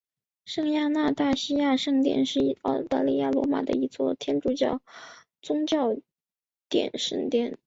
[0.45, 2.57] 圣亚纳大西亚圣殿是意
[2.89, 4.81] 大利罗马的一座天主教
[5.43, 5.99] 宗座
[6.97, 7.59] 圣殿。